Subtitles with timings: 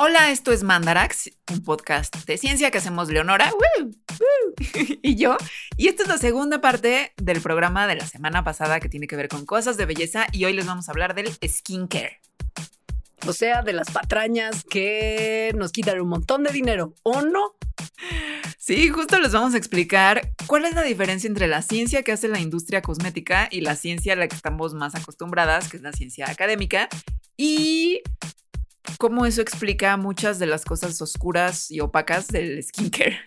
[0.00, 3.52] Hola, esto es Mandarax, un podcast de ciencia que hacemos Leonora
[5.02, 5.36] y yo.
[5.76, 9.16] Y esta es la segunda parte del programa de la semana pasada que tiene que
[9.16, 12.20] ver con cosas de belleza y hoy les vamos a hablar del skincare.
[13.26, 17.56] O sea, de las patrañas que nos quitan un montón de dinero, ¿o no?
[18.56, 22.28] Sí, justo les vamos a explicar cuál es la diferencia entre la ciencia que hace
[22.28, 25.92] la industria cosmética y la ciencia a la que estamos más acostumbradas, que es la
[25.92, 26.88] ciencia académica,
[27.36, 28.02] y
[28.98, 33.18] cómo eso explica muchas de las cosas oscuras y opacas del skincare.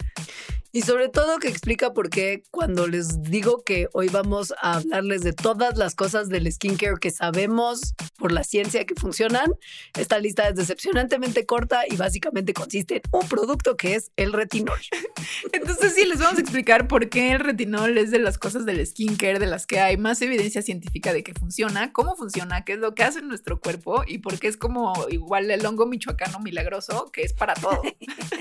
[0.74, 5.22] Y sobre todo que explica por qué cuando les digo que hoy vamos a hablarles
[5.22, 9.52] de todas las cosas del skincare que sabemos por la ciencia que funcionan,
[9.98, 14.80] esta lista es decepcionantemente corta y básicamente consiste en un producto que es el retinol.
[15.52, 18.86] Entonces sí, les vamos a explicar por qué el retinol es de las cosas del
[18.86, 22.80] skincare de las que hay más evidencia científica de que funciona, cómo funciona, qué es
[22.80, 26.40] lo que hace en nuestro cuerpo y por qué es como igual el hongo michoacano
[26.40, 27.82] milagroso que es para todo.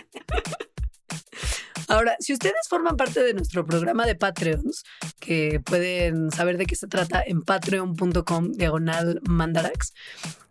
[1.91, 4.85] Ahora, si ustedes forman parte de nuestro programa de Patreons,
[5.19, 9.93] que pueden saber de qué se trata en patreon.com diagonal mandarax,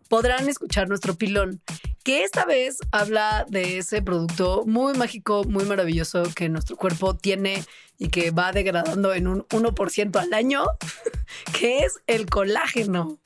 [0.10, 1.62] podrán escuchar nuestro pilón,
[2.04, 7.64] que esta vez habla de ese producto muy mágico, muy maravilloso que nuestro cuerpo tiene
[7.98, 10.66] y que va degradando en un 1% al año,
[11.58, 13.18] que es el colágeno.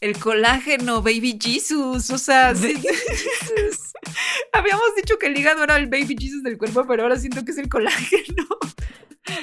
[0.00, 2.48] El colágeno, baby Jesus, o sea,
[4.52, 7.52] habíamos dicho que el hígado era el baby Jesus del cuerpo, pero ahora siento que
[7.52, 8.46] es el colágeno.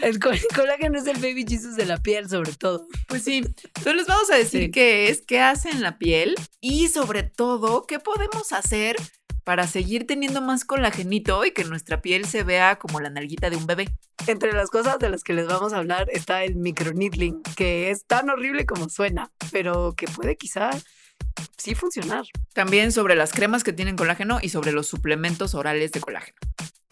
[0.02, 2.88] El, colágeno es el baby Jesus de la piel, sobre todo.
[3.08, 3.38] Pues sí.
[3.38, 7.86] Entonces les vamos a decir qué es, qué hace en la piel y sobre todo
[7.86, 8.96] qué podemos hacer
[9.44, 13.58] para seguir teniendo más colagenito y que nuestra piel se vea como la nalguita de
[13.58, 13.90] un bebé.
[14.28, 18.06] Entre las cosas de las que les vamos a hablar está el microneedling, que es
[18.06, 20.72] tan horrible como suena, pero que puede quizá
[21.58, 22.26] sí funcionar.
[22.54, 26.38] También sobre las cremas que tienen colágeno y sobre los suplementos orales de colágeno.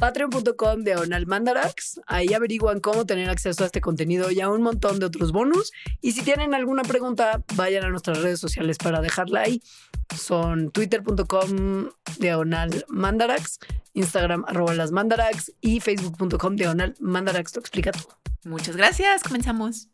[0.02, 2.02] Patreon.com diagonal mandarax.
[2.08, 5.72] Ahí averiguan cómo tener acceso a este contenido y a un montón de otros bonus.
[6.02, 9.62] Y si tienen alguna pregunta, vayan a nuestras redes sociales para dejarla ahí.
[10.16, 11.90] Son twitter.com
[12.20, 13.60] diagonal mandarax,
[13.94, 17.54] Instagram arroba las mandarax y facebook.com diagonal mandarax.
[17.54, 18.18] Te explica todo.
[18.44, 19.24] Muchas gracias.
[19.24, 19.88] Comenzamos.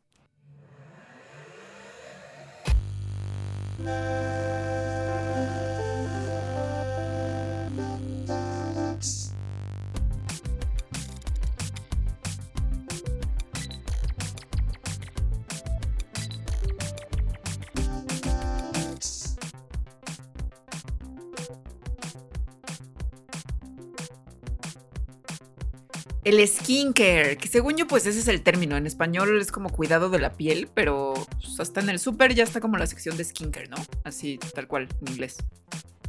[26.28, 30.10] El skincare, que según yo pues ese es el término, en español es como cuidado
[30.10, 33.24] de la piel, pero pues, hasta en el súper ya está como la sección de
[33.24, 33.78] skincare, ¿no?
[34.04, 35.38] Así tal cual en inglés.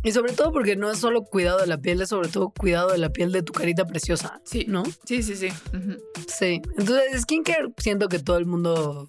[0.03, 2.91] Y sobre todo porque no es solo cuidado de la piel, es sobre todo cuidado
[2.91, 4.41] de la piel de tu carita preciosa.
[4.45, 4.83] Sí, ¿no?
[5.05, 5.51] Sí, sí, sí.
[6.27, 6.63] Sí.
[6.77, 9.09] Entonces, skincare siento que todo el mundo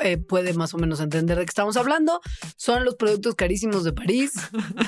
[0.00, 2.20] eh, puede más o menos entender de qué estamos hablando.
[2.56, 4.32] Son los productos carísimos de París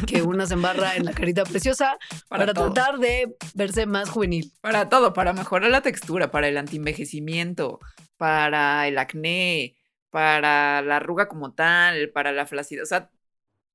[0.07, 1.99] que una se embarra en la carita preciosa
[2.29, 4.53] para, tratar de verse más juvenil.
[4.61, 7.81] Para todo, para mejorar la textura, para el antienvejecimiento,
[8.17, 9.77] para el acné,
[10.11, 13.11] para la arruga como tal, para la flacidez, o sea,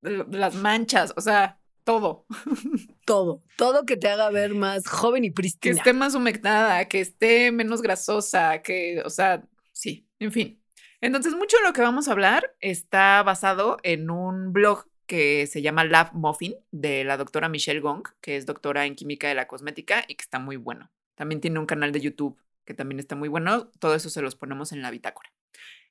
[0.02, 2.26] las manchas, o sea, todo.
[3.06, 5.76] Todo, todo que te haga ver más joven y prístina.
[5.76, 10.65] Que esté más humectada, que esté menos grasosa, que, o sea, sí, en fin.
[11.02, 15.62] Entonces, mucho de lo que vamos a hablar está basado en un blog que se
[15.62, 19.48] llama Lab Muffin de la doctora Michelle Gong, que es doctora en química de la
[19.48, 20.92] cosmética y que está muy bueno.
[21.16, 23.70] También tiene un canal de YouTube que también está muy bueno.
[23.80, 25.32] Todo eso se los ponemos en la bitácora.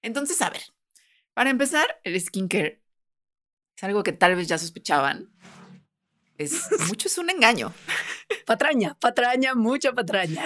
[0.03, 0.63] Entonces, a ver,
[1.33, 2.83] para empezar, el skincare
[3.77, 5.31] es algo que tal vez ya sospechaban.
[6.37, 7.73] Es mucho es un engaño.
[8.47, 10.43] Patraña, patraña, mucha patraña.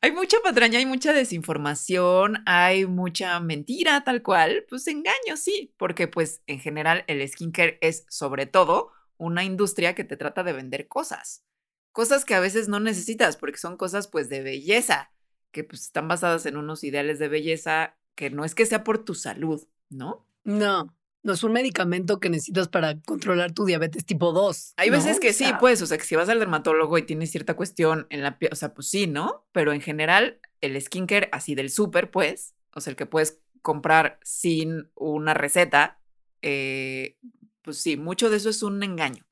[0.00, 6.06] Hay mucha patraña, hay mucha desinformación, hay mucha mentira tal cual, pues engaño, sí, porque
[6.06, 10.86] pues en general el skincare es sobre todo una industria que te trata de vender
[10.86, 11.44] cosas,
[11.90, 15.10] cosas que a veces no necesitas porque son cosas pues de belleza,
[15.50, 19.04] que pues están basadas en unos ideales de belleza que no es que sea por
[19.04, 20.24] tu salud, ¿no?
[20.44, 24.74] No, no es un medicamento que necesitas para controlar tu diabetes tipo 2.
[24.76, 27.30] Hay veces que O sí, pues, o sea, que si vas al dermatólogo y tienes
[27.30, 29.46] cierta cuestión en la piel, o sea, pues sí, ¿no?
[29.52, 34.18] Pero en general, el skincare así del súper, pues, o sea, el que puedes comprar
[34.22, 36.00] sin una receta,
[36.42, 37.16] eh,
[37.62, 39.26] pues sí, mucho de eso es un engaño.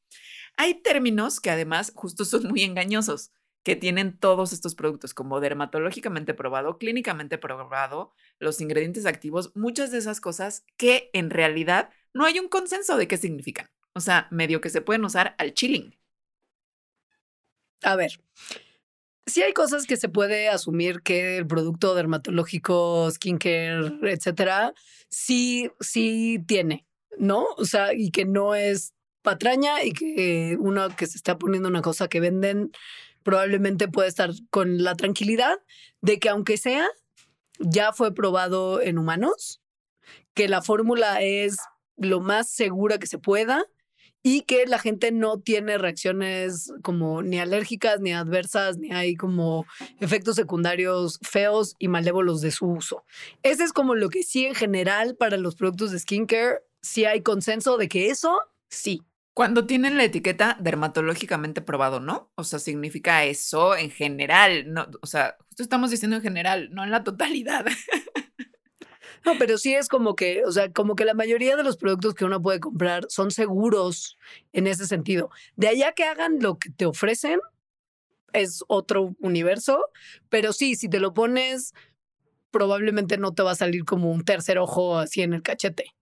[0.56, 3.30] Hay términos que además justo son muy engañosos,
[3.66, 9.98] que tienen todos estos productos como dermatológicamente probado, clínicamente probado, los ingredientes activos, muchas de
[9.98, 13.68] esas cosas que en realidad no hay un consenso de qué significan.
[13.92, 15.98] O sea, medio que se pueden usar al chilling.
[17.82, 18.12] A ver,
[19.26, 24.74] sí hay cosas que se puede asumir que el producto dermatológico, skincare, etcétera,
[25.08, 26.86] sí, sí tiene,
[27.18, 27.46] ¿no?
[27.56, 31.82] O sea, y que no es patraña y que uno que se está poniendo una
[31.82, 32.70] cosa que venden
[33.26, 35.58] probablemente puede estar con la tranquilidad
[36.00, 36.86] de que aunque sea,
[37.58, 39.60] ya fue probado en humanos,
[40.32, 41.56] que la fórmula es
[41.96, 43.64] lo más segura que se pueda
[44.22, 49.66] y que la gente no tiene reacciones como ni alérgicas ni adversas, ni hay como
[49.98, 53.02] efectos secundarios feos y malévolos de su uso.
[53.42, 57.22] Ese es como lo que sí en general para los productos de skincare, sí hay
[57.22, 58.38] consenso de que eso
[58.68, 59.02] sí.
[59.36, 62.32] Cuando tienen la etiqueta dermatológicamente probado, ¿no?
[62.36, 66.82] O sea, significa eso en general, no, o sea, justo estamos diciendo en general, no
[66.82, 67.66] en la totalidad.
[69.26, 72.14] No, pero sí es como que, o sea, como que la mayoría de los productos
[72.14, 74.16] que uno puede comprar son seguros
[74.52, 75.30] en ese sentido.
[75.56, 77.40] De allá que hagan lo que te ofrecen
[78.32, 79.84] es otro universo,
[80.28, 81.74] pero sí, si te lo pones,
[82.56, 85.92] probablemente no te va a salir como un tercer ojo así en el cachete.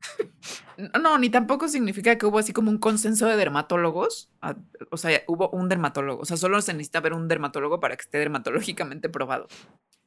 [1.03, 4.31] No, ni tampoco significa que hubo así como un consenso de dermatólogos.
[4.93, 6.23] O sea, hubo un dermatólogo.
[6.23, 9.49] O sea, solo se necesita ver un dermatólogo para que esté dermatológicamente probado.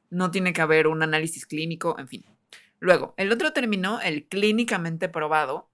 [0.10, 2.26] No tiene que haber un análisis clínico, en fin.
[2.80, 5.70] Luego, el otro término, el clínicamente probado,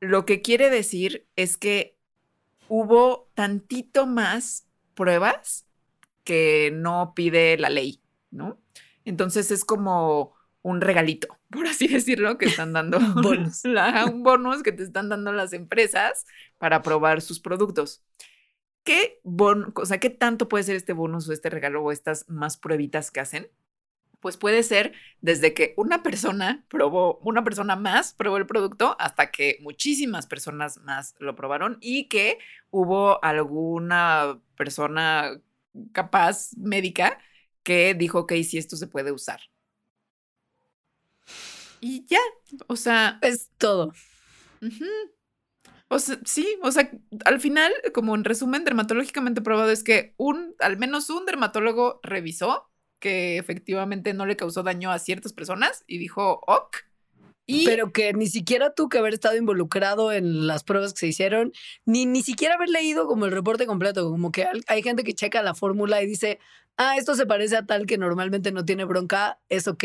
[0.00, 1.96] lo que quiere decir es que
[2.68, 5.66] hubo tantito más pruebas
[6.24, 8.00] que no pide la ley,
[8.32, 8.58] ¿no?
[9.10, 13.60] Entonces es como un regalito, por así decirlo, que están dando Bonus.
[13.64, 16.26] la- un bonus que te están dando las empresas
[16.58, 18.02] para probar sus productos.
[18.84, 22.28] ¿Qué, bon, o sea, ¿Qué tanto puede ser este bonus o este regalo o estas
[22.28, 23.48] más pruebitas que hacen?
[24.20, 24.92] Pues puede ser
[25.22, 30.78] desde que una persona probó, una persona más probó el producto hasta que muchísimas personas
[30.78, 32.38] más lo probaron y que
[32.70, 35.40] hubo alguna persona
[35.92, 37.18] capaz médica
[37.70, 39.38] que dijo que sí, esto se puede usar.
[41.80, 42.18] Y ya,
[42.66, 43.92] o sea, Es todo.
[45.86, 46.90] O sea, sí, o sea,
[47.24, 52.68] al final, como en resumen, dermatológicamente probado es que un, al menos un dermatólogo revisó
[52.98, 56.76] que efectivamente no le causó daño a ciertas personas y dijo, ok.
[57.46, 61.06] Y Pero que ni siquiera tú que haber estado involucrado en las pruebas que se
[61.06, 61.52] hicieron,
[61.84, 65.40] ni, ni siquiera haber leído como el reporte completo, como que hay gente que checa
[65.42, 66.40] la fórmula y dice,
[66.76, 69.84] ah, esto se parece a tal que normalmente no tiene bronca, es ok.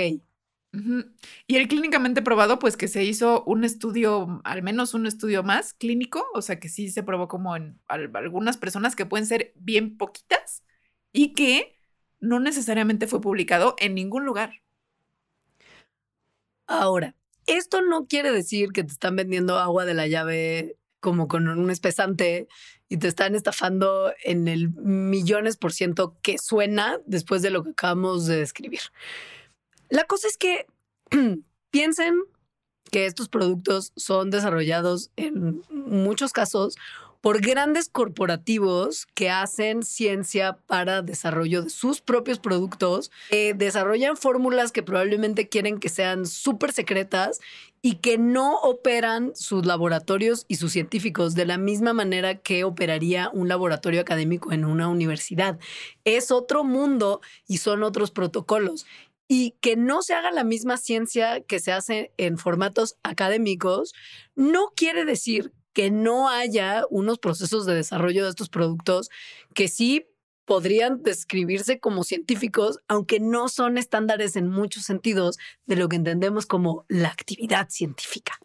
[1.48, 5.74] Y el clínicamente probado, pues que se hizo un estudio, al menos un estudio más
[5.74, 9.54] clínico, o sea que sí se probó como en al- algunas personas que pueden ser
[9.56, 10.64] bien poquitas
[11.14, 11.78] y que
[12.20, 14.62] no necesariamente fue publicado en ningún lugar.
[16.68, 17.16] Ahora,
[17.48, 21.70] esto no quiere decir que te están vendiendo agua de la llave como con un
[21.70, 22.48] espesante
[22.90, 27.72] y te están estafando en el millones por ciento que suena después de lo que
[27.72, 28.82] acabamos de describir.
[29.90, 30.68] La cosa es que
[31.72, 32.16] piensen
[32.92, 36.76] que estos productos son desarrollados en muchos casos
[37.26, 44.72] por grandes corporativos que hacen ciencia para desarrollo de sus propios productos, eh, desarrollan fórmulas
[44.72, 47.40] que probablemente quieren que sean súper secretas
[47.82, 53.32] y que no operan sus laboratorios y sus científicos de la misma manera que operaría
[53.34, 55.58] un laboratorio académico en una universidad.
[56.04, 58.86] Es otro mundo y son otros protocolos.
[59.28, 63.96] Y que no se haga la misma ciencia que se hace en formatos académicos
[64.36, 69.10] no quiere decir que no haya unos procesos de desarrollo de estos productos
[69.54, 70.08] que sí
[70.46, 76.46] podrían describirse como científicos, aunque no son estándares en muchos sentidos de lo que entendemos
[76.46, 78.40] como la actividad científica.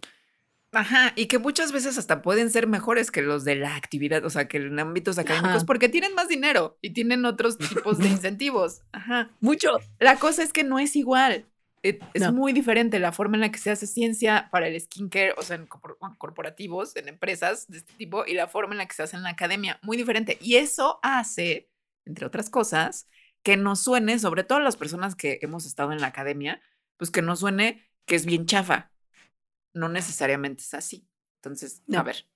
[0.72, 4.30] Ajá, y que muchas veces hasta pueden ser mejores que los de la actividad, o
[4.30, 5.66] sea, que en ámbitos académicos, Ajá.
[5.66, 8.82] porque tienen más dinero y tienen otros tipos de incentivos.
[8.92, 9.30] Ajá.
[9.40, 9.78] Mucho.
[9.98, 11.46] La cosa es que no es igual.
[11.82, 12.32] Eh, Es No.
[12.32, 15.56] muy diferente la forma en la que se hace ciencia para el skincare, o sea,
[15.56, 19.02] en corpor- corporativos, en empresas de este tipo, y la forma en la que se
[19.02, 19.78] hace en la academia.
[19.82, 20.38] Muy diferente.
[20.42, 21.70] Y eso hace,
[22.04, 23.06] entre otras cosas,
[23.42, 26.60] que nos suene, sobre todo las personas que hemos estado en la academia,
[26.98, 28.92] pues que nos suene que es bien chafa.
[29.72, 31.08] No necesariamente es así.
[31.36, 32.26] Entonces, a ver.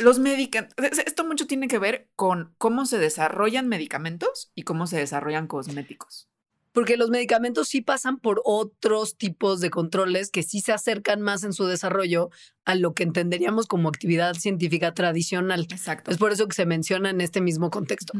[0.00, 0.74] Los medicamentos,
[1.06, 6.28] esto mucho tiene que ver con cómo se desarrollan medicamentos y cómo se desarrollan cosméticos.
[6.76, 11.42] Porque los medicamentos sí pasan por otros tipos de controles que sí se acercan más
[11.42, 12.28] en su desarrollo
[12.66, 15.66] a lo que entenderíamos como actividad científica tradicional.
[15.70, 16.10] Exacto.
[16.10, 18.12] Es por eso que se menciona en este mismo contexto.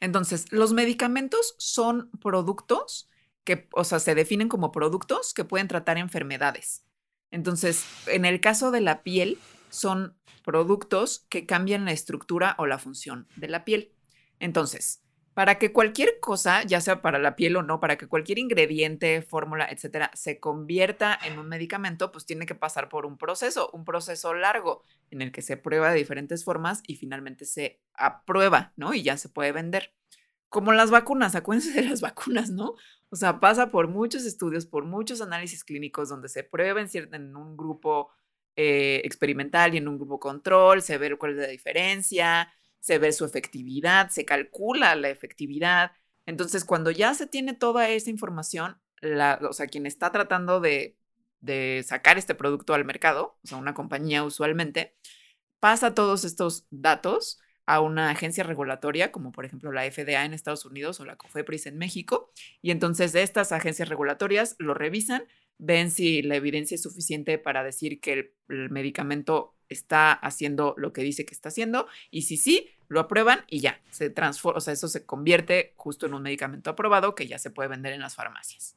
[0.00, 3.10] Entonces, los medicamentos son productos
[3.44, 6.86] que, o sea, se definen como productos que pueden tratar enfermedades.
[7.30, 9.36] Entonces, en el caso de la piel,
[9.68, 13.92] son productos que cambian la estructura o la función de la piel.
[14.38, 15.02] Entonces,
[15.34, 19.22] para que cualquier cosa, ya sea para la piel o no, para que cualquier ingrediente,
[19.22, 23.84] fórmula, etcétera, se convierta en un medicamento, pues tiene que pasar por un proceso, un
[23.84, 28.92] proceso largo en el que se prueba de diferentes formas y finalmente se aprueba, ¿no?
[28.92, 29.94] Y ya se puede vender.
[30.48, 32.74] Como las vacunas, acuérdense de las vacunas, ¿no?
[33.10, 37.56] O sea, pasa por muchos estudios, por muchos análisis clínicos donde se prueba en, un
[37.56, 38.10] grupo
[38.56, 43.12] eh, experimental y en un grupo control, se ve cuál es la diferencia, se ve
[43.12, 45.92] su efectividad, se calcula la efectividad.
[46.26, 50.96] Entonces, cuando ya se tiene toda esa información, la, o sea, quien está tratando de,
[51.40, 54.96] de sacar este producto al mercado, o sea, una compañía usualmente,
[55.60, 60.64] pasa todos estos datos a una agencia regulatoria, como por ejemplo la FDA en Estados
[60.64, 62.32] Unidos o la COFEPRIS en México,
[62.62, 65.24] y entonces estas agencias regulatorias lo revisan,
[65.58, 70.92] ven si la evidencia es suficiente para decir que el, el medicamento está haciendo lo
[70.92, 74.60] que dice que está haciendo, y si sí, lo aprueban y ya, se transforma, o
[74.60, 78.00] sea, eso se convierte justo en un medicamento aprobado que ya se puede vender en
[78.00, 78.76] las farmacias.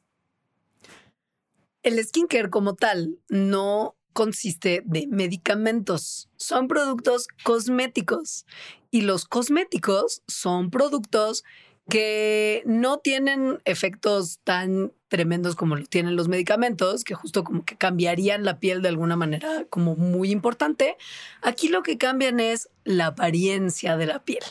[1.82, 8.46] El skincare como tal no consiste de medicamentos, son productos cosméticos
[8.90, 11.42] y los cosméticos son productos
[11.88, 17.76] que no tienen efectos tan tremendos como lo tienen los medicamentos, que justo como que
[17.76, 20.96] cambiarían la piel de alguna manera como muy importante.
[21.42, 24.42] Aquí lo que cambian es la apariencia de la piel.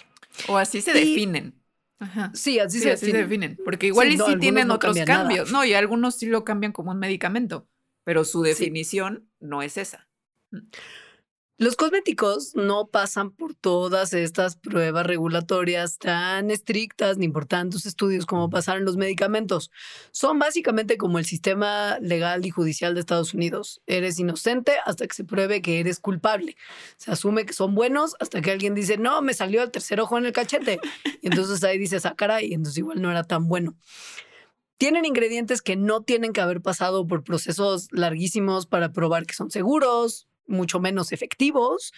[0.47, 1.53] O así se Y- definen.
[1.99, 2.31] Ajá.
[2.33, 3.23] Sí, así Sí, se así se define.
[3.47, 3.59] definen.
[3.65, 5.05] Porque igual Sí, y no, sí tienen no otros nada.
[5.05, 5.51] cambios.
[5.51, 7.67] No, y algunos sí lo cambian como un medicamento,
[8.03, 8.49] pero su Sí.
[8.49, 10.07] definición no es esa.
[11.59, 18.25] Los cosméticos no pasan por todas estas pruebas regulatorias tan estrictas ni por tantos estudios
[18.25, 19.69] como pasaron los medicamentos.
[20.11, 23.83] Son básicamente como el sistema legal y judicial de Estados Unidos.
[23.85, 26.57] Eres inocente hasta que se pruebe que eres culpable.
[26.97, 30.17] Se asume que son buenos hasta que alguien dice, no, me salió el tercer ojo
[30.17, 30.79] en el cachete.
[31.21, 33.77] Y entonces ahí dices, ah, caray, entonces igual no era tan bueno.
[34.77, 39.49] Tienen ingredientes que no tienen que haber pasado por procesos larguísimos para probar que son
[39.49, 41.93] seguros, mucho menos efectivos.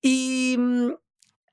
[0.00, 0.92] Y mm,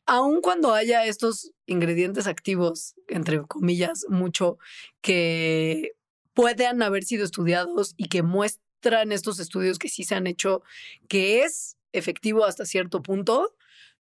[0.05, 4.57] aun cuando haya estos ingredientes activos, entre comillas, mucho,
[5.01, 5.93] que
[6.33, 10.63] puedan haber sido estudiados y que muestran estos estudios que sí se han hecho
[11.07, 13.55] que es efectivo hasta cierto punto,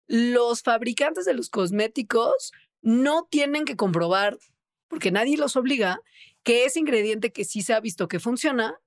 [0.07, 4.37] los fabricantes de los cosméticos no tienen que comprobar,
[4.87, 6.01] porque nadie los obliga,
[6.43, 8.79] que ese ingrediente que sí se ha visto que funciona,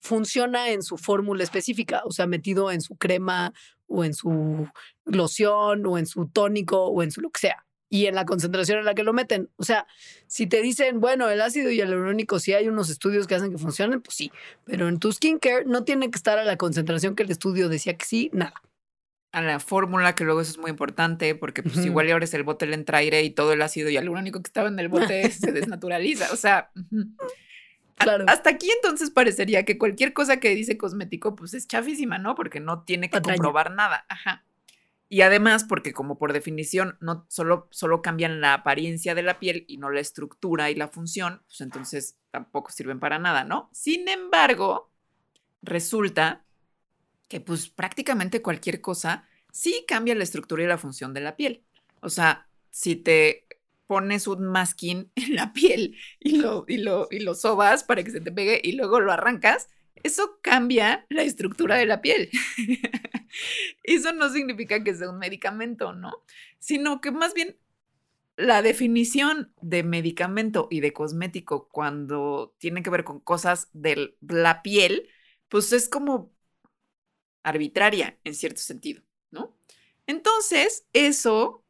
[0.00, 3.52] funciona en su fórmula específica, o sea, metido en su crema
[3.86, 4.68] o en su
[5.04, 7.66] loción o en su tónico o en su lo que sea.
[7.92, 9.50] Y en la concentración en la que lo meten.
[9.56, 9.84] O sea,
[10.28, 14.00] si te dicen, bueno, el ácido hialurónico, sí hay unos estudios que hacen que funcionen,
[14.00, 14.30] pues sí.
[14.64, 17.96] Pero en tu skincare no tiene que estar a la concentración que el estudio decía
[17.96, 18.54] que sí, nada.
[19.32, 22.44] A la fórmula, que luego eso es muy importante, porque pues igual y abres el
[22.44, 25.50] bote, le entra aire y todo el ácido único que estaba en el bote se
[25.50, 26.32] desnaturaliza.
[26.32, 26.70] O sea,
[28.00, 28.24] Claro.
[28.28, 32.34] hasta aquí entonces parecería que cualquier cosa que dice cosmético, pues es chafísima, ¿no?
[32.34, 33.36] Porque no tiene que Patraña.
[33.36, 34.06] comprobar nada.
[34.08, 34.44] Ajá.
[35.12, 39.64] Y además, porque como por definición no solo, solo cambian la apariencia de la piel
[39.66, 43.68] y no la estructura y la función, pues entonces tampoco sirven para nada, ¿no?
[43.72, 44.90] Sin embargo,
[45.62, 46.44] resulta
[47.28, 51.64] que pues prácticamente cualquier cosa sí cambia la estructura y la función de la piel.
[52.02, 53.46] O sea, si te
[53.90, 58.12] pones un masking en la piel y lo, y lo, y lo sobas para que
[58.12, 59.68] se te pegue y luego lo arrancas,
[60.04, 62.30] eso cambia la estructura de la piel.
[63.82, 66.12] eso no significa que sea un medicamento, ¿no?
[66.60, 67.56] Sino que más bien
[68.36, 74.62] la definición de medicamento y de cosmético cuando tiene que ver con cosas de la
[74.62, 75.08] piel,
[75.48, 76.32] pues es como
[77.42, 79.56] arbitraria en cierto sentido, ¿no?
[80.06, 81.64] Entonces, eso,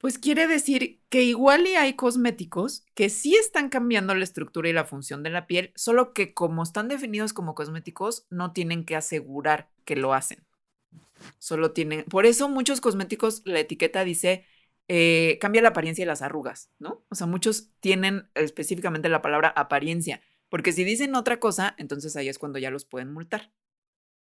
[0.00, 4.72] pues quiere decir que igual y hay cosméticos que sí están cambiando la estructura y
[4.72, 8.96] la función de la piel, solo que como están definidos como cosméticos, no tienen que
[8.96, 10.46] asegurar que lo hacen.
[11.38, 14.46] Solo tienen, por eso muchos cosméticos, la etiqueta dice,
[14.88, 17.04] eh, cambia la apariencia y las arrugas, ¿no?
[17.10, 22.30] O sea, muchos tienen específicamente la palabra apariencia, porque si dicen otra cosa, entonces ahí
[22.30, 23.52] es cuando ya los pueden multar.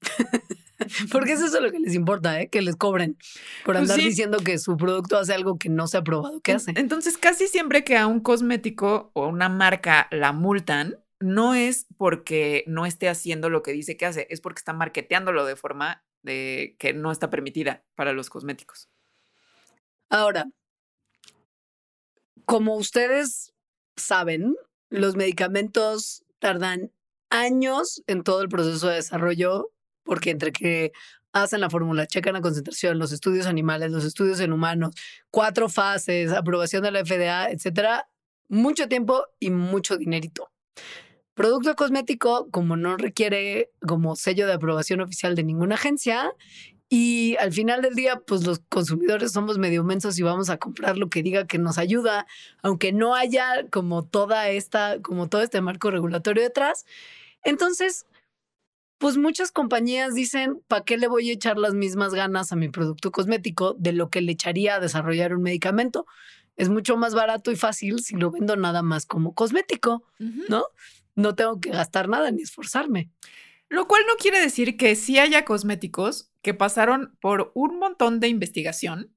[1.12, 2.48] Porque es eso lo que les importa, ¿eh?
[2.48, 3.16] que les cobren
[3.64, 6.52] por pues andar diciendo que su producto hace algo que no se ha probado que
[6.52, 6.72] hace.
[6.76, 12.64] Entonces, casi siempre que a un cosmético o una marca la multan, no es porque
[12.66, 16.76] no esté haciendo lo que dice que hace, es porque está marketeándolo de forma de
[16.78, 18.88] que no está permitida para los cosméticos.
[20.08, 20.46] Ahora,
[22.44, 23.54] como ustedes
[23.96, 24.56] saben,
[24.88, 26.90] los medicamentos tardan
[27.28, 29.70] años en todo el proceso de desarrollo
[30.04, 30.92] porque entre que
[31.32, 34.94] hacen la fórmula, checan la concentración, los estudios animales, los estudios en humanos,
[35.30, 38.08] cuatro fases, aprobación de la FDA, etcétera,
[38.48, 40.50] mucho tiempo y mucho dinerito.
[41.34, 46.34] Producto cosmético, como no requiere como sello de aprobación oficial de ninguna agencia,
[46.92, 50.98] y al final del día, pues los consumidores somos medio mensos y vamos a comprar
[50.98, 52.26] lo que diga que nos ayuda,
[52.62, 56.84] aunque no haya como toda esta, como todo este marco regulatorio detrás.
[57.44, 58.06] Entonces,
[59.00, 62.68] pues muchas compañías dicen, ¿para qué le voy a echar las mismas ganas a mi
[62.68, 66.04] producto cosmético de lo que le echaría a desarrollar un medicamento?
[66.56, 70.04] Es mucho más barato y fácil si lo vendo nada más como cosmético,
[70.50, 70.64] ¿no?
[71.14, 73.08] No tengo que gastar nada ni esforzarme.
[73.70, 78.28] Lo cual no quiere decir que sí haya cosméticos que pasaron por un montón de
[78.28, 79.14] investigación,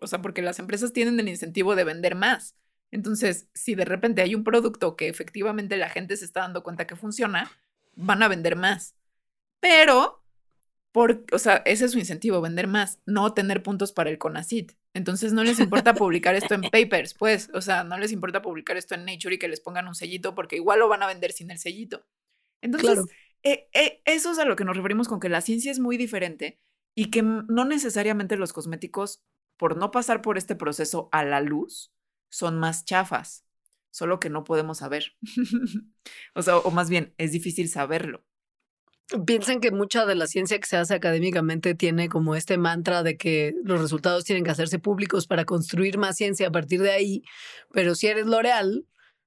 [0.00, 2.56] o sea, porque las empresas tienen el incentivo de vender más.
[2.90, 6.88] Entonces, si de repente hay un producto que efectivamente la gente se está dando cuenta
[6.88, 7.52] que funciona,
[7.94, 8.96] van a vender más.
[9.62, 10.20] Pero,
[10.90, 14.72] por, o sea, ese es su incentivo, vender más, no tener puntos para el CONACIT.
[14.92, 18.76] Entonces no les importa publicar esto en papers, pues, o sea, no les importa publicar
[18.76, 21.30] esto en Nature y que les pongan un sellito porque igual lo van a vender
[21.30, 22.04] sin el sellito.
[22.60, 23.04] Entonces,
[23.44, 25.96] eh, eh, eso es a lo que nos referimos con que la ciencia es muy
[25.96, 26.58] diferente
[26.96, 29.22] y que no necesariamente los cosméticos,
[29.56, 31.94] por no pasar por este proceso a la luz,
[32.30, 33.46] son más chafas,
[33.92, 35.14] solo que no podemos saber.
[36.34, 38.24] o sea, o más bien, es difícil saberlo
[39.26, 43.16] piensen que mucha de la ciencia que se hace académicamente tiene como este mantra de
[43.16, 47.22] que los resultados tienen que hacerse públicos para construir más ciencia a partir de ahí,
[47.72, 48.86] pero si eres L'Oreal,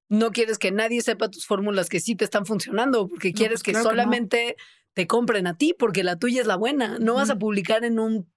[0.10, 3.78] no quieres que nadie sepa tus fórmulas que sí te están funcionando, porque quieres pues
[3.78, 4.56] que solamente
[4.94, 7.00] te compren a ti, porque la tuya es la buena.
[7.00, 8.30] No vas a publicar en un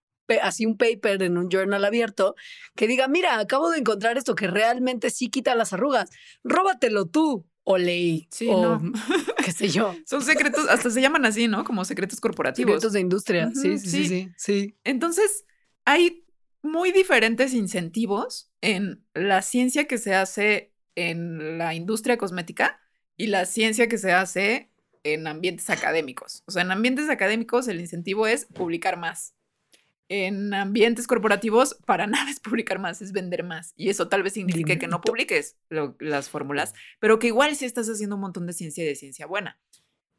[0.43, 2.35] así un paper en un journal abierto
[2.77, 6.11] que diga, mira, acabo de encontrar esto que realmente sí quita las arrugas.
[6.45, 8.27] Róbatelo tú o ley.
[8.31, 8.93] Sí, o, no.
[9.45, 9.95] qué sé yo.
[10.07, 11.65] Son secretos, hasta se llaman así, ¿no?
[11.65, 12.71] Como secretos corporativos.
[12.71, 13.51] Secretos de industria.
[13.55, 15.45] sí, sí, sí, sí, Entonces,
[15.85, 16.25] hay
[16.63, 22.81] muy diferentes incentivos en la ciencia que se hace en la industria cosmética
[23.19, 24.71] y la ciencia que se hace
[25.05, 26.45] en ambientes académicos.
[26.47, 29.35] O sea, en ambientes académicos el incentivo es publicar más
[30.09, 33.73] en ambientes corporativos para nada es publicar más, es vender más.
[33.77, 35.57] Y eso tal vez signifique que no publiques
[35.99, 39.27] las fórmulas, pero que igual si estás haciendo un montón de ciencia y de ciencia
[39.27, 39.59] buena.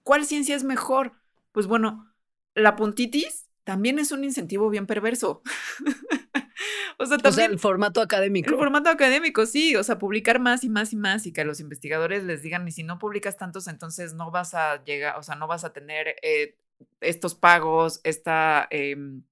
[0.03, 1.13] ¿Cuál ciencia es mejor?
[1.51, 2.11] Pues bueno,
[2.55, 5.43] la puntitis también es un incentivo bien perverso.
[6.97, 7.51] o sea, también...
[7.51, 8.49] el formato académico.
[8.49, 9.75] El formato académico, sí.
[9.75, 12.67] O sea, publicar más y más y más y que a los investigadores les digan,
[12.67, 15.73] y si no publicas tantos, entonces no vas a llegar, o sea, no vas a
[15.73, 16.55] tener eh,
[17.01, 18.67] estos pagos, esta...
[18.71, 19.23] Em,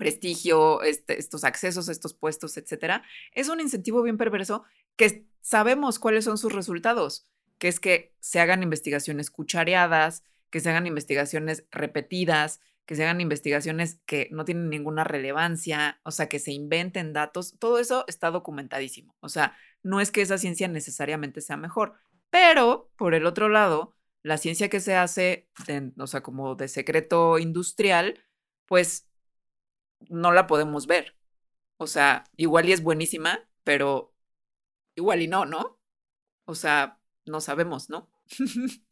[0.00, 4.64] prestigio, este, estos accesos estos puestos, etcétera, es un incentivo bien perverso
[4.96, 10.70] que sabemos cuáles son sus resultados, que es que se hagan investigaciones cuchareadas, que se
[10.70, 16.40] hagan investigaciones repetidas, que se hagan investigaciones que no tienen ninguna relevancia, o sea, que
[16.40, 19.14] se inventen datos, todo eso está documentadísimo.
[19.20, 21.94] O sea, no es que esa ciencia necesariamente sea mejor,
[22.30, 25.48] pero por el otro lado, la ciencia que se hace,
[25.98, 28.24] o sea, como de secreto industrial,
[28.66, 29.09] pues
[30.08, 31.16] no la podemos ver.
[31.76, 34.14] O sea, igual y es buenísima, pero
[34.94, 35.78] igual y no, ¿no?
[36.44, 38.10] O sea, no sabemos, ¿no?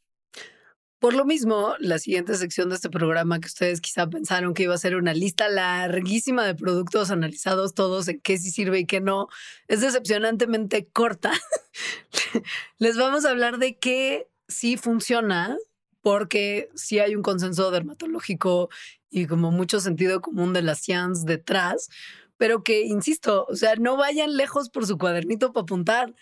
[0.98, 4.74] Por lo mismo, la siguiente sección de este programa que ustedes quizá pensaron que iba
[4.74, 9.00] a ser una lista larguísima de productos analizados todos en qué sí sirve y qué
[9.00, 9.28] no,
[9.68, 11.30] es decepcionantemente corta.
[12.78, 15.56] Les vamos a hablar de qué sí funciona,
[16.02, 18.68] porque sí hay un consenso dermatológico
[19.10, 21.88] y como mucho sentido común de la ciencia detrás,
[22.36, 26.14] pero que, insisto, o sea, no vayan lejos por su cuadernito para apuntar.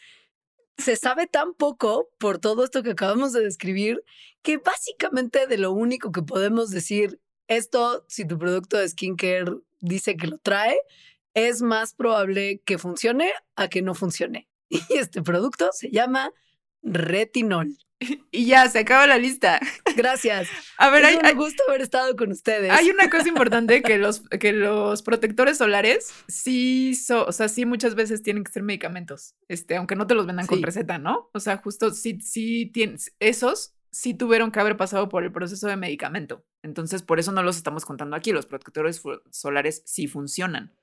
[0.78, 4.02] Se sabe tan poco por todo esto que acabamos de describir
[4.42, 10.16] que básicamente de lo único que podemos decir, esto, si tu producto de skincare dice
[10.16, 10.76] que lo trae,
[11.34, 14.48] es más probable que funcione a que no funcione.
[14.68, 16.32] Y este producto se llama
[16.82, 17.76] retinol.
[18.30, 19.60] Y ya, se acaba la lista.
[19.96, 20.48] Gracias.
[20.78, 22.70] A ver, es hay, un gusto haber estado con ustedes.
[22.70, 27.94] Hay una cosa importante que los, que los protectores solares sí, o sea, sí muchas
[27.94, 31.30] veces tienen que ser medicamentos, este, aunque no te los vendan con receta, ¿no?
[31.32, 35.66] O sea, justo sí, sí tienes, esos sí tuvieron que haber pasado por el proceso
[35.66, 36.44] de medicamento.
[36.62, 38.30] Entonces, por eso no los estamos contando aquí.
[38.30, 40.74] Los protectores solares sí funcionan.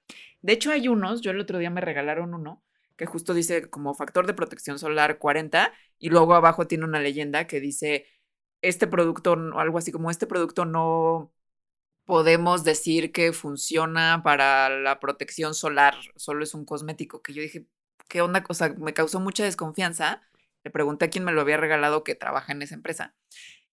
[0.42, 2.64] De hecho, hay unos, yo el otro día me regalaron uno,
[2.96, 7.48] que justo dice como factor de protección solar 40 y luego abajo tiene una leyenda
[7.48, 8.06] que dice
[8.62, 11.34] este producto o algo así como este producto no
[12.06, 17.68] podemos decir que funciona para la protección solar, solo es un cosmético que yo dije,
[18.08, 18.44] ¿qué onda?
[18.50, 20.22] O sea, me causó mucha desconfianza.
[20.64, 23.16] Le pregunté a quién me lo había regalado que trabaja en esa empresa.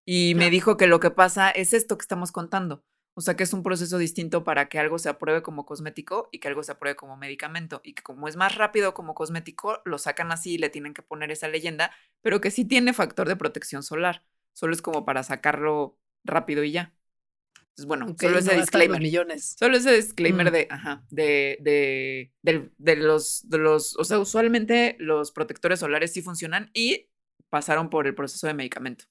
[0.04, 2.84] Y me dijo que lo que pasa es esto que estamos contando.
[3.20, 6.38] O sea que es un proceso distinto para que algo se apruebe como cosmético y
[6.38, 7.82] que algo se apruebe como medicamento.
[7.84, 11.02] Y que como es más rápido como cosmético, lo sacan así y le tienen que
[11.02, 14.24] poner esa leyenda, pero que sí tiene factor de protección solar.
[14.54, 16.94] Solo es como para sacarlo rápido y ya.
[17.58, 19.02] Entonces, bueno, solo ese disclaimer.
[19.02, 19.54] Millones.
[19.58, 24.96] Solo ese disclaimer de, ajá, de, de, de, de, los, de los, o sea, usualmente
[24.98, 27.10] los protectores solares sí funcionan y
[27.50, 29.04] pasaron por el proceso de medicamento.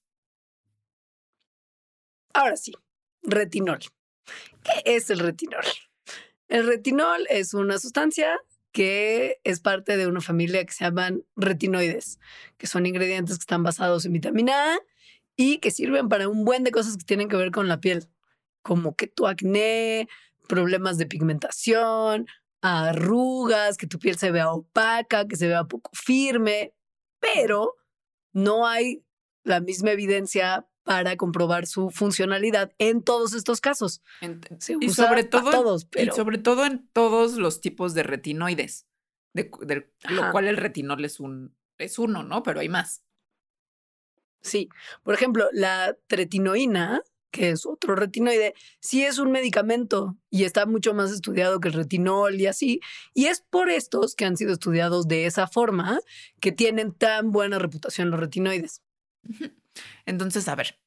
[2.33, 2.73] Ahora sí,
[3.21, 3.81] retinol.
[4.63, 5.65] ¿Qué es el retinol?
[6.47, 8.39] El retinol es una sustancia
[8.71, 12.19] que es parte de una familia que se llaman retinoides,
[12.57, 14.79] que son ingredientes que están basados en vitamina A
[15.35, 18.09] y que sirven para un buen de cosas que tienen que ver con la piel,
[18.61, 20.07] como que tu acné,
[20.47, 22.27] problemas de pigmentación,
[22.61, 26.73] arrugas, que tu piel se vea opaca, que se vea poco firme,
[27.19, 27.75] pero
[28.33, 29.03] no hay
[29.43, 34.01] la misma evidencia para comprobar su funcionalidad en todos estos casos.
[34.81, 36.11] y sobre todo, todos, pero...
[36.11, 38.87] y sobre todo en todos los tipos de retinoides,
[39.35, 39.51] de,
[40.09, 42.41] lo cual el retinol es un es uno, ¿no?
[42.41, 43.03] Pero hay más.
[44.41, 44.69] Sí,
[45.03, 50.95] por ejemplo, la tretinoína, que es otro retinoide, sí es un medicamento y está mucho
[50.95, 52.79] más estudiado que el retinol y así.
[53.13, 55.99] Y es por estos que han sido estudiados de esa forma
[56.41, 58.81] que tienen tan buena reputación los retinoides.
[60.05, 60.79] Entonces, a ver,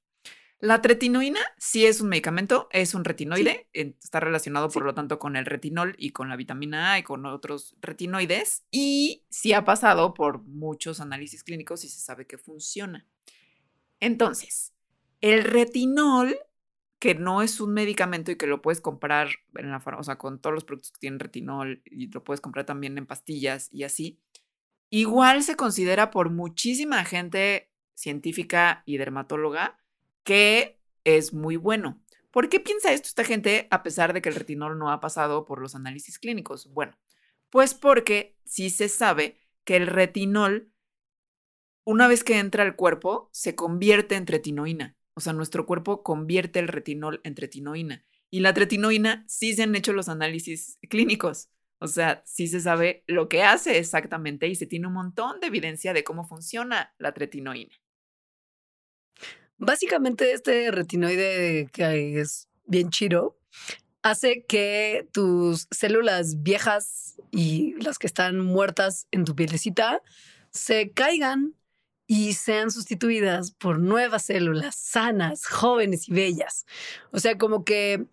[0.62, 5.34] la tretinoína sí es un medicamento, es un retinoide, está relacionado por lo tanto con
[5.34, 10.14] el retinol y con la vitamina A y con otros retinoides y sí ha pasado
[10.14, 13.08] por muchos análisis clínicos y se sabe que funciona.
[13.98, 14.72] Entonces,
[15.20, 16.36] el retinol,
[17.00, 20.40] que no es un medicamento y que lo puedes comprar en la o sea, con
[20.40, 24.20] todos los productos que tienen retinol y lo puedes comprar también en pastillas y así,
[24.90, 29.78] igual se considera por muchísima gente científica y dermatóloga
[30.24, 32.00] que es muy bueno.
[32.30, 35.44] ¿Por qué piensa esto esta gente a pesar de que el retinol no ha pasado
[35.44, 36.72] por los análisis clínicos?
[36.72, 36.96] Bueno,
[37.50, 40.72] pues porque sí se sabe que el retinol,
[41.84, 44.96] una vez que entra al cuerpo, se convierte en tretinoína.
[45.14, 48.04] O sea, nuestro cuerpo convierte el retinol en tretinoína.
[48.30, 51.50] Y la tretinoína sí se han hecho los análisis clínicos.
[51.78, 55.48] O sea, sí se sabe lo que hace exactamente y se tiene un montón de
[55.48, 57.74] evidencia de cómo funciona la tretinoína.
[59.64, 63.38] Básicamente este retinoide que es bien chiro
[64.02, 70.02] hace que tus células viejas y las que están muertas en tu pielecita
[70.50, 71.54] se caigan
[72.08, 76.66] y sean sustituidas por nuevas células sanas, jóvenes y bellas.
[77.12, 78.04] O sea, como que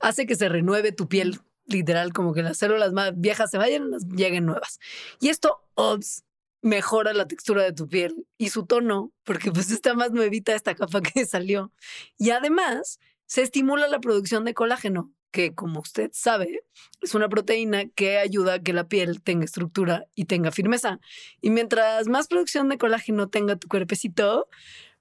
[0.00, 3.90] hace que se renueve tu piel, literal, como que las células más viejas se vayan,
[3.90, 4.78] las lleguen nuevas.
[5.20, 6.24] Y esto, ops,
[6.62, 10.74] mejora la textura de tu piel y su tono, porque pues está más nuevita esta
[10.74, 11.72] capa que salió.
[12.18, 16.64] Y además, se estimula la producción de colágeno, que como usted sabe,
[17.02, 21.00] es una proteína que ayuda a que la piel tenga estructura y tenga firmeza.
[21.40, 24.48] Y mientras más producción de colágeno tenga tu cuerpecito,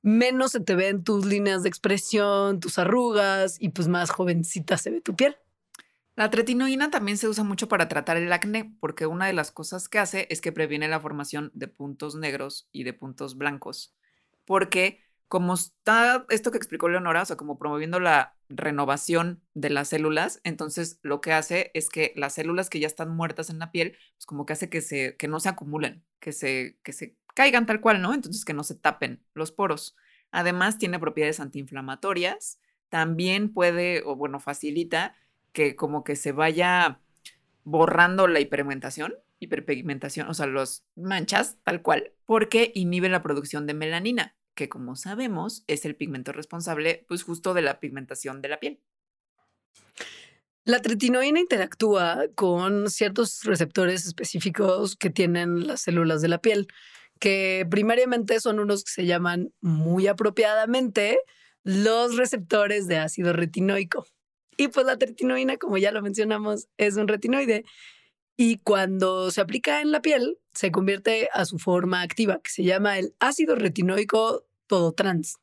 [0.01, 4.91] menos se te ven tus líneas de expresión, tus arrugas y pues más jovencita se
[4.91, 5.37] ve tu piel.
[6.17, 9.87] La tretinoína también se usa mucho para tratar el acné, porque una de las cosas
[9.87, 13.95] que hace es que previene la formación de puntos negros y de puntos blancos.
[14.43, 19.89] Porque como está esto que explicó Leonora, o sea, como promoviendo la renovación de las
[19.89, 23.71] células, entonces lo que hace es que las células que ya están muertas en la
[23.71, 27.15] piel, pues como que hace que, se, que no se acumulen, que se, que se
[27.35, 28.15] caigan tal cual, ¿no?
[28.15, 29.95] Entonces que no se tapen los poros.
[30.31, 35.13] Además tiene propiedades antiinflamatorias, también puede, o bueno, facilita
[35.57, 37.01] que como que se vaya
[37.63, 43.73] borrando la hiperpigmentación, hiperpigmentación, o sea, las manchas tal cual, porque inhibe la producción de
[43.73, 48.59] melanina, que como sabemos es el pigmento responsable pues justo de la pigmentación de la
[48.59, 48.79] piel.
[50.63, 56.67] La tretinoína interactúa con ciertos receptores específicos que tienen las células de la piel,
[57.19, 61.17] que primariamente son unos que se llaman muy apropiadamente
[61.63, 64.05] los receptores de ácido retinoico.
[64.57, 67.63] Y pues la tretinoína, como ya lo mencionamos, es un retinoide.
[68.35, 72.63] Y cuando se aplica en la piel, se convierte a su forma activa, que se
[72.63, 75.37] llama el ácido retinoico todo trans.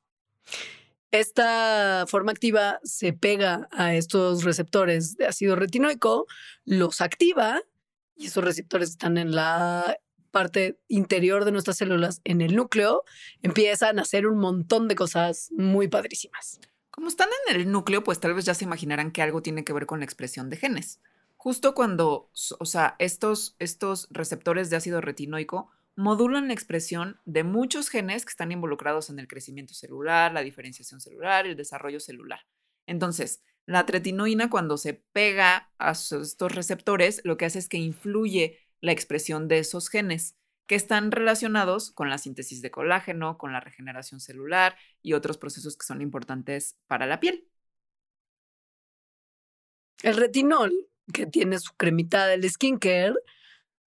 [1.11, 6.27] Esta forma activa se pega a estos receptores de ácido retinoico,
[6.65, 7.63] los activa
[8.17, 9.97] y esos receptores están en la
[10.33, 13.05] parte interior de nuestras células, en el núcleo,
[13.43, 16.59] empiezan a hacer un montón de cosas muy padrísimas.
[16.95, 19.73] Como están en el núcleo, pues tal vez ya se imaginarán que algo tiene que
[19.73, 21.01] ver con la expresión de genes.
[21.37, 22.31] Justo cuando,
[22.61, 28.31] o sea, estos, estos receptores de ácido retinoico modulan la expresión de muchos genes que
[28.31, 32.47] están involucrados en el crecimiento celular, la diferenciación celular, el desarrollo celular.
[32.87, 38.61] Entonces, la tretinoína cuando se pega a estos receptores, lo que hace es que influye
[38.81, 43.61] la expresión de esos genes que están relacionados con la síntesis de colágeno, con la
[43.61, 47.49] regeneración celular y otros procesos que son importantes para la piel.
[50.03, 50.73] El retinol,
[51.13, 53.15] que tiene su cremita del skincare,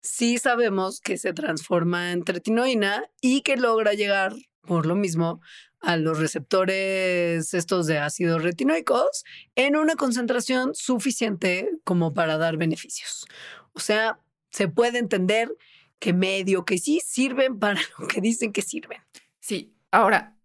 [0.03, 5.41] sí sabemos que se transforma en tretinoína y que logra llegar por lo mismo
[5.81, 13.27] a los receptores estos de ácidos retinoicos en una concentración suficiente como para dar beneficios.
[13.73, 15.51] O sea, se puede entender
[16.01, 18.99] que medio que sí sirven para lo que dicen que sirven.
[19.39, 20.37] Sí, ahora,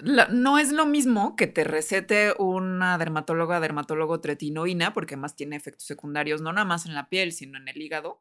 [0.00, 5.86] no es lo mismo que te recete una dermatóloga, dermatólogo tretinoína, porque además tiene efectos
[5.86, 8.20] secundarios no nada más en la piel, sino en el hígado,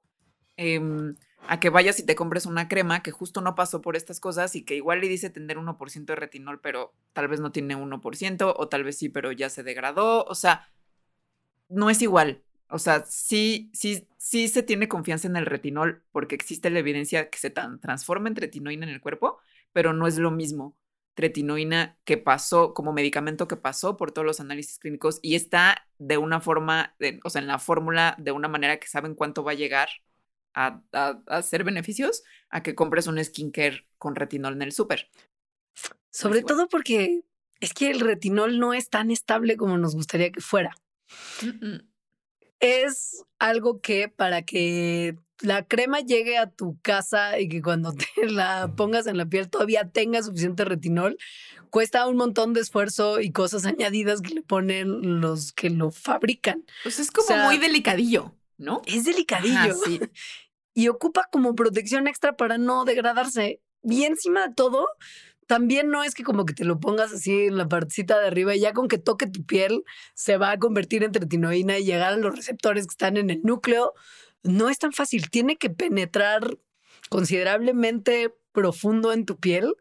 [0.58, 1.16] Em,
[1.48, 4.56] a que vayas y te compres una crema que justo no pasó por estas cosas
[4.56, 8.56] y que igual le dice tener 1% de retinol, pero tal vez no tiene 1%,
[8.58, 10.24] o tal vez sí, pero ya se degradó.
[10.26, 10.68] O sea,
[11.70, 12.44] no es igual.
[12.70, 17.30] O sea, sí, sí, sí se tiene confianza en el retinol porque existe la evidencia
[17.30, 19.40] que se transforma en tretinoína en el cuerpo,
[19.72, 20.76] pero no es lo mismo
[21.18, 26.20] tretinoína que pasó como medicamento que pasó por todos los análisis clínicos y está de
[26.20, 29.56] una forma, o sea, en la fórmula de una manera que saben cuánto va a
[29.56, 29.90] llegar
[30.54, 30.84] a,
[31.26, 35.10] hacer beneficios a que compres un skincare con retinol en el súper.
[36.12, 37.22] Sobre todo porque
[37.60, 40.76] es que el retinol no es tan estable como nos gustaría que fuera.
[42.60, 48.26] Es algo que para que la crema llegue a tu casa y que cuando te
[48.26, 51.18] la pongas en la piel todavía tenga suficiente retinol,
[51.70, 56.66] cuesta un montón de esfuerzo y cosas añadidas que le ponen los que lo fabrican.
[56.84, 58.82] Pues es como muy delicadillo, ¿no?
[58.86, 59.76] Es delicadillo.
[59.86, 60.00] sí.
[60.74, 63.62] y ocupa como protección extra para no degradarse.
[63.84, 64.88] Y encima de todo,
[65.48, 68.56] también no es que como que te lo pongas así en la partecita de arriba
[68.56, 69.84] y ya con que toque tu piel
[70.14, 73.42] se va a convertir en tretinoína y llegar a los receptores que están en el
[73.44, 73.94] núcleo.
[74.44, 75.30] No es tan fácil.
[75.30, 76.58] Tiene que penetrar
[77.10, 79.74] considerablemente profundo en tu piel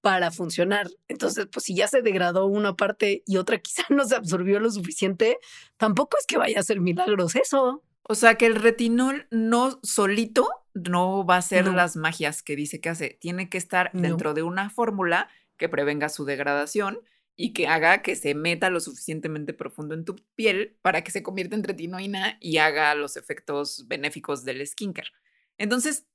[0.00, 0.88] para funcionar.
[1.08, 4.70] Entonces, pues si ya se degradó una parte y otra quizá no se absorbió lo
[4.70, 5.38] suficiente,
[5.76, 7.82] tampoco es que vaya a ser milagros eso.
[8.02, 12.80] O sea que el retinol no solito no va a ser las magias que dice
[12.80, 13.18] que hace.
[13.20, 17.00] Tiene que estar dentro de una fórmula que prevenga su degradación
[17.36, 21.22] y que haga que se meta lo suficientemente profundo en tu piel para que se
[21.22, 25.10] convierta en retinoína y haga los efectos benéficos del skincare.
[25.56, 26.06] Entonces,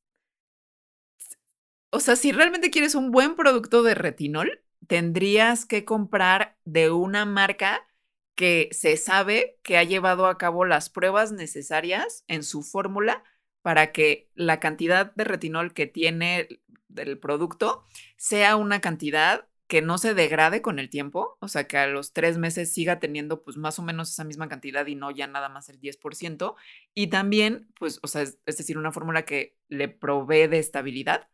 [1.91, 7.26] o sea, si realmente quieres un buen producto de retinol, tendrías que comprar de una
[7.26, 7.88] marca
[8.36, 13.24] que se sabe que ha llevado a cabo las pruebas necesarias en su fórmula
[13.65, 16.47] para que la cantidad de retinol que tiene
[16.95, 17.84] el producto
[18.15, 22.13] sea una cantidad que no se degrade con el tiempo, o sea, que a los
[22.13, 25.49] tres meses siga teniendo pues más o menos esa misma cantidad y no ya nada
[25.49, 26.56] más el 10%.
[26.93, 31.28] Y también, pues, o sea, es, decir, una fórmula que le provee de estabilidad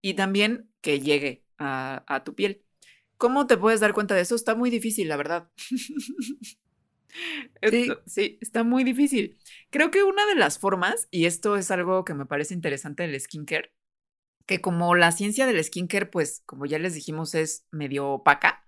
[0.00, 2.62] y también que llegue a tu piel.
[3.16, 4.36] ¿Cómo te puedes dar cuenta de eso?
[4.36, 5.50] Está muy difícil, la verdad.
[7.62, 7.88] Sí.
[8.06, 8.38] sí.
[8.40, 9.38] está muy difícil.
[9.70, 13.20] Creo que una de las formas, y esto es algo que me parece interesante del
[13.20, 13.72] skincare,
[14.46, 18.66] que como la ciencia del skincare, pues como ya les dijimos, es medio opaca,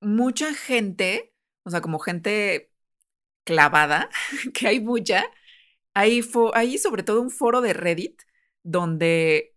[0.00, 1.32] mucha gente,
[1.64, 2.72] o sea, como gente
[3.44, 4.10] clavada,
[4.54, 5.24] que hay mucha,
[5.94, 6.22] hay,
[6.54, 8.22] hay sobre todo un foro de Reddit
[8.62, 9.56] donde,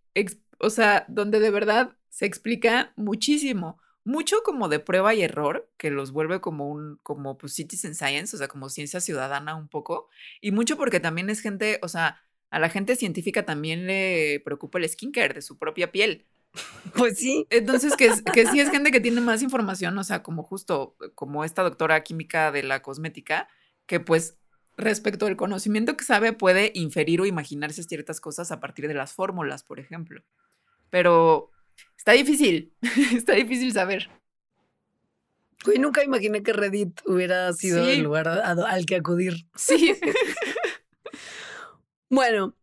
[0.58, 5.90] o sea, donde de verdad se explica muchísimo mucho como de prueba y error, que
[5.90, 10.08] los vuelve como un, como pues citizen science, o sea, como ciencia ciudadana un poco,
[10.40, 14.78] y mucho porque también es gente, o sea, a la gente científica también le preocupa
[14.78, 16.26] el skincare de su propia piel.
[16.94, 17.46] Pues sí.
[17.48, 21.44] Entonces, que, que sí es gente que tiene más información, o sea, como justo como
[21.44, 23.48] esta doctora química de la cosmética,
[23.86, 24.36] que pues
[24.76, 29.14] respecto al conocimiento que sabe puede inferir o imaginarse ciertas cosas a partir de las
[29.14, 30.22] fórmulas, por ejemplo.
[30.90, 31.51] Pero
[31.96, 32.72] está difícil,
[33.14, 34.10] está difícil saber.
[35.64, 39.46] Güey, nunca imaginé que Reddit hubiera sido el lugar al que acudir.
[39.54, 39.94] Sí.
[42.10, 42.56] bueno,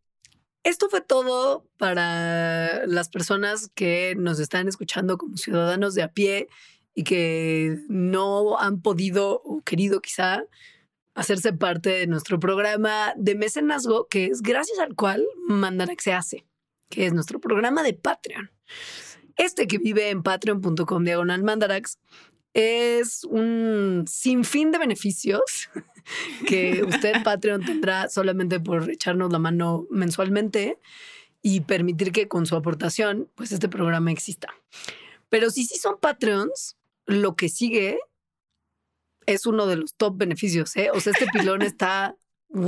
[0.63, 6.49] esto fue todo para las personas que nos están escuchando como ciudadanos de a pie
[6.93, 10.43] y que no han podido o querido quizá
[11.15, 16.45] hacerse parte de nuestro programa de mecenazgo, que es gracias al cual Mandarax se hace,
[16.89, 18.51] que es nuestro programa de Patreon.
[19.37, 21.97] Este que vive en patreon.com diagonal Mandarax
[22.53, 25.69] es un sinfín de beneficios
[26.47, 30.77] que usted Patreon tendrá solamente por echarnos la mano mensualmente
[31.41, 34.49] y permitir que con su aportación pues este programa exista.
[35.29, 36.75] Pero si sí son Patreons,
[37.05, 37.99] lo que sigue
[39.25, 40.89] es uno de los top beneficios, ¿eh?
[40.91, 42.15] O sea, este pilón está,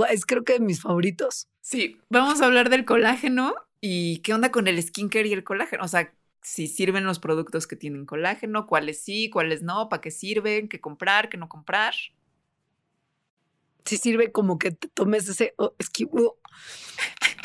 [0.10, 1.48] es creo que de mis favoritos.
[1.60, 5.84] Sí, vamos a hablar del colágeno y qué onda con el skincare y el colágeno.
[5.84, 10.12] O sea, si sirven los productos que tienen colágeno, cuáles sí, cuáles no, para qué
[10.12, 11.94] sirven, qué comprar, qué no comprar.
[13.84, 15.56] Si sirve como que te tomes ese...
[15.58, 16.36] Oh, es que, uh,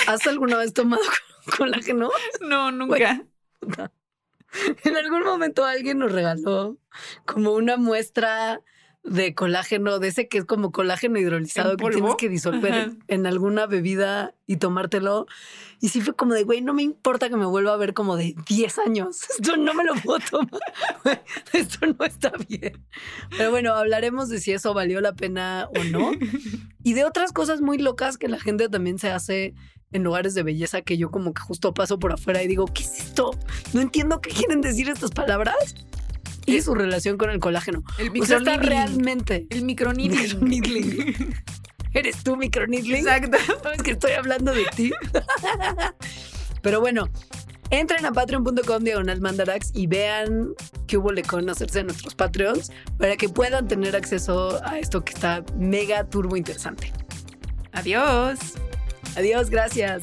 [0.06, 1.02] ¿Has alguna vez tomado
[1.56, 2.10] colágeno?
[2.40, 3.24] No, nunca.
[4.84, 6.76] en algún momento alguien nos regaló
[7.24, 8.60] como una muestra
[9.06, 13.66] de colágeno, de ese que es como colágeno hidrolizado que tienes que disolver en alguna
[13.66, 15.26] bebida y tomártelo.
[15.80, 18.16] Y sí fue como de, güey, no me importa que me vuelva a ver como
[18.16, 19.18] de 10 años.
[19.38, 20.60] Esto no me lo puedo tomar.
[21.52, 22.84] Esto no está bien.
[23.36, 26.12] Pero bueno, hablaremos de si eso valió la pena o no.
[26.82, 29.54] Y de otras cosas muy locas que la gente también se hace
[29.92, 32.82] en lugares de belleza que yo como que justo paso por afuera y digo, ¿qué
[32.82, 33.30] es esto?
[33.72, 35.74] No entiendo qué quieren decir estas palabras
[36.46, 37.82] y su relación con el colágeno.
[37.98, 39.46] El o realmente.
[39.50, 41.34] El microneedling.
[41.92, 43.06] ¿Eres tú microneedling?
[43.06, 43.38] Exacto.
[43.62, 44.92] ¿Sabes que estoy hablando de ti?
[46.62, 47.08] Pero bueno,
[47.70, 50.54] entren a patreon.com diagonal mandarax y vean
[50.86, 55.12] qué hubo con hacerse de nuestros Patreons para que puedan tener acceso a esto que
[55.12, 56.92] está mega turbo interesante.
[57.72, 58.38] Adiós.
[59.16, 60.02] Adiós, gracias.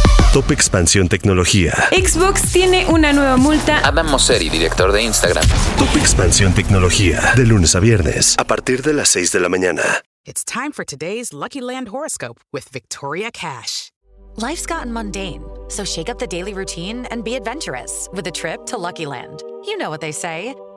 [0.33, 1.73] Top Expansión Tecnología.
[1.91, 3.81] Xbox tiene una nueva multa.
[3.83, 5.45] Adam Mosseri, director de Instagram.
[5.77, 7.33] Top Expansión Tecnología.
[7.35, 9.81] De lunes a viernes, a partir de las 6 de la mañana.
[10.23, 13.91] It's time for today's Lucky Land horoscope with Victoria Cash.
[14.37, 18.65] Life's gotten mundane, so shake up the daily routine and be adventurous with a trip
[18.67, 19.43] to Lucky Land.
[19.65, 20.55] You know what they say.